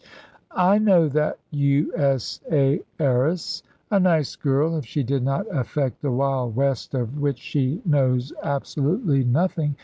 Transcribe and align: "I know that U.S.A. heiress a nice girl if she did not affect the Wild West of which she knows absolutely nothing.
"I 0.57 0.79
know 0.79 1.07
that 1.09 1.37
U.S.A. 1.51 2.81
heiress 2.99 3.61
a 3.91 3.99
nice 3.99 4.35
girl 4.35 4.75
if 4.75 4.83
she 4.83 5.03
did 5.03 5.21
not 5.21 5.45
affect 5.55 6.01
the 6.01 6.11
Wild 6.11 6.55
West 6.55 6.95
of 6.95 7.19
which 7.19 7.37
she 7.37 7.83
knows 7.85 8.33
absolutely 8.41 9.23
nothing. 9.23 9.75